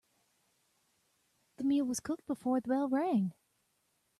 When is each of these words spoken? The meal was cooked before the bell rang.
The 1.57 1.63
meal 1.63 1.85
was 1.85 1.99
cooked 1.99 2.25
before 2.25 2.59
the 2.59 2.69
bell 2.69 2.89
rang. 2.89 3.35